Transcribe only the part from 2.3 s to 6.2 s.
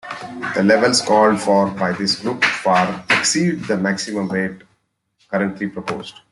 far exceed the maximum rate currently proposed.